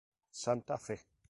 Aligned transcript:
Santa 0.39 0.77
Fe. 0.79 0.97